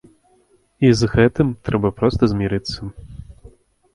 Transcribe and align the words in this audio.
І 0.87 0.89
з 1.01 1.09
гэтым 1.15 1.47
трэба 1.69 1.93
проста 1.99 2.29
змірыцца. 2.31 2.79